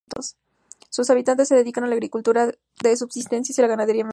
[0.89, 2.47] Sus habitantes se dedican a la agricultura
[2.81, 4.09] de subsistencia y a la ganadería menor.